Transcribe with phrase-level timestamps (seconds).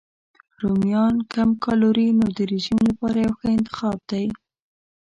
[0.61, 4.25] رومیان کم کالوري نو د رژیم لپاره یو ښه انتخاب دی.